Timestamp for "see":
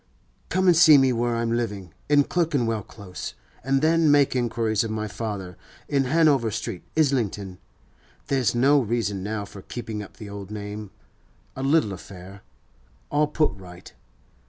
0.75-0.97